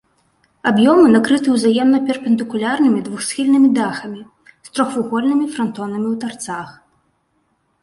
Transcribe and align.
Аб'ёмы 0.69 1.09
накрыты 1.15 1.49
ўзаемна 1.57 1.99
перпендыкулярнымі 2.07 2.99
двухсхільнымі 3.09 3.69
дахамі 3.77 4.21
з 4.49 4.67
трохвугольнымі 4.73 5.47
франтонамі 5.55 6.07
ў 6.13 6.15
тарцах. 6.27 6.69